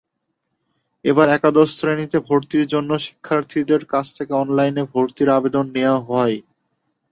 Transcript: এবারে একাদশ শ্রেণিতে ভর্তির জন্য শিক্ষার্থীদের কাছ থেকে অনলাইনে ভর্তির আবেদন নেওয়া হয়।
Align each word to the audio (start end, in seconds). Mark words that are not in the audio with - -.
এবারে 1.05 1.31
একাদশ 1.33 1.69
শ্রেণিতে 1.77 2.17
ভর্তির 2.27 2.65
জন্য 2.73 2.91
শিক্ষার্থীদের 3.05 3.81
কাছ 3.93 4.05
থেকে 4.17 4.33
অনলাইনে 4.35 4.83
ভর্তির 4.93 5.29
আবেদন 5.37 5.65
নেওয়া 5.75 5.99
হয়। 6.09 6.37